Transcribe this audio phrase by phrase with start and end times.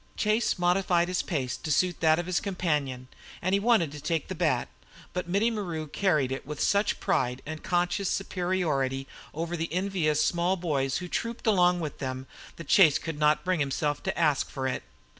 [0.17, 3.07] Chase modified his pace to suit that of his companion,
[3.39, 4.67] and he wanted to take the bat,
[5.13, 10.57] but Mittie Maru carried it with such pride and conscious superiority over the envious small
[10.57, 12.25] boys who trooped along with them
[12.55, 14.81] that Chase could not bring himself to ask for it.